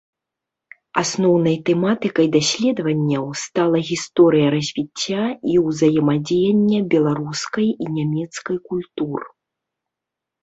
[1.01, 9.21] Асноўнай тэматыкай даследаванняў стала гісторыя развіцця і ўзаемадзеяння беларускай і нямецкай культур.